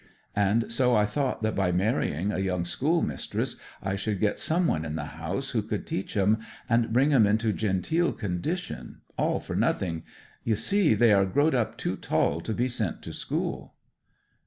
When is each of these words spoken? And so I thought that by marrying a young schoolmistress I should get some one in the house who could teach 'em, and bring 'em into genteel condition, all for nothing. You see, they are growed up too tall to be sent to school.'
And 0.35 0.71
so 0.71 0.95
I 0.95 1.05
thought 1.05 1.43
that 1.43 1.53
by 1.55 1.71
marrying 1.71 2.31
a 2.31 2.39
young 2.39 2.65
schoolmistress 2.65 3.57
I 3.83 3.95
should 3.95 4.19
get 4.19 4.39
some 4.39 4.65
one 4.65 4.83
in 4.83 4.95
the 4.95 5.05
house 5.05 5.51
who 5.51 5.61
could 5.61 5.85
teach 5.85 6.17
'em, 6.17 6.39
and 6.67 6.91
bring 6.91 7.13
'em 7.13 7.27
into 7.27 7.53
genteel 7.53 8.11
condition, 8.13 9.01
all 9.15 9.39
for 9.39 9.55
nothing. 9.55 10.01
You 10.43 10.55
see, 10.55 10.95
they 10.95 11.13
are 11.13 11.25
growed 11.27 11.53
up 11.53 11.77
too 11.77 11.97
tall 11.97 12.41
to 12.41 12.51
be 12.55 12.67
sent 12.67 13.03
to 13.03 13.13
school.' 13.13 13.75